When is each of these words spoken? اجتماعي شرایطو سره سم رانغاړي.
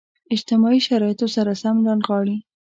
اجتماعي 0.35 0.79
شرایطو 0.87 1.27
سره 1.35 1.51
سم 1.61 1.75
رانغاړي. 1.87 2.37